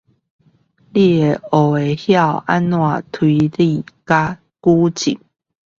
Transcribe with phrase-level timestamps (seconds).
[0.03, 0.13] 你將學會如
[2.79, 3.83] 何推理與
[4.59, 5.19] 舉證